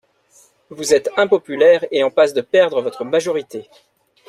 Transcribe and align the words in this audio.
Vous 0.71 0.95
êtes 0.95 1.09
impopulaire 1.15 1.85
et 1.91 2.03
en 2.03 2.09
passe 2.09 2.33
de 2.33 2.41
perdre 2.41 2.81
votre 2.81 3.05
majorité. 3.05 3.69